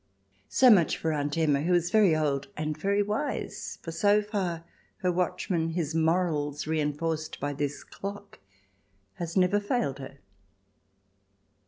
[0.49, 4.63] So much for Aunt Emma, who is very old and very wise, for so far
[5.01, 8.39] her watchman, his morals reinforced by this clock,
[9.19, 10.17] has never failed her.